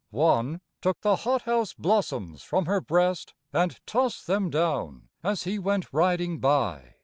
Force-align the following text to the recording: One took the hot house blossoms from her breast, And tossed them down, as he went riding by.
One 0.09 0.61
took 0.81 1.01
the 1.01 1.15
hot 1.17 1.43
house 1.43 1.73
blossoms 1.75 2.41
from 2.41 2.65
her 2.65 2.81
breast, 2.81 3.35
And 3.53 3.79
tossed 3.85 4.25
them 4.25 4.49
down, 4.49 5.09
as 5.23 5.43
he 5.43 5.59
went 5.59 5.93
riding 5.93 6.39
by. 6.39 6.95